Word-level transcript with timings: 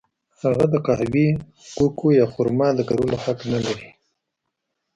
هغه 0.41 0.65
د 0.73 0.75
قهوې، 0.85 1.27
کوکو 1.77 2.07
یا 2.19 2.25
خرما 2.33 2.67
د 2.75 2.79
کرلو 2.87 3.15
حق 3.23 3.39
نه 3.53 3.59
لري. 3.65 3.89